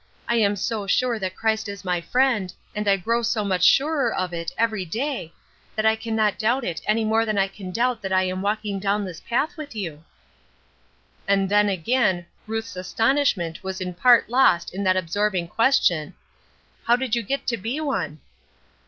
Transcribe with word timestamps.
I 0.27 0.37
am 0.37 0.55
so 0.55 0.87
sure 0.87 1.19
that 1.19 1.35
Christ 1.35 1.69
is 1.69 1.85
my 1.85 2.01
Friend, 2.01 2.51
and 2.73 2.87
I 2.87 2.97
grow 2.97 3.21
so 3.21 3.43
much 3.45 3.63
surer 3.63 4.11
of 4.11 4.33
it 4.33 4.51
every 4.57 4.83
day, 4.83 5.31
that 5.75 5.85
I 5.85 5.95
can 5.95 6.15
not 6.15 6.39
doubt 6.39 6.63
it 6.63 6.81
any 6.87 7.05
more 7.05 7.23
than 7.23 7.37
I 7.37 7.47
can 7.47 7.69
doubt 7.69 8.01
that 8.01 8.11
I 8.11 8.23
am 8.23 8.41
walking 8.41 8.79
down 8.79 9.05
this 9.05 9.19
path 9.21 9.55
with 9.57 9.75
you." 9.75 10.03
And 11.27 11.49
then, 11.49 11.69
again, 11.69 12.25
Ruth's 12.47 12.75
astonishment 12.75 13.63
was 13.63 13.79
in 13.79 13.93
part 13.93 14.27
lost 14.27 14.73
in 14.73 14.83
that 14.85 14.97
absorbing 14.97 15.47
question: 15.49 16.15
"How 16.85 16.95
did 16.95 17.15
you 17.15 17.21
get 17.21 17.45
to 17.45 17.57
be 17.57 17.79
one?" 17.79 18.21